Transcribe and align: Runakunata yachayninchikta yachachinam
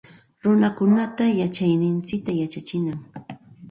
Runakunata 0.43 1.23
yachayninchikta 1.41 2.31
yachachinam 2.41 2.99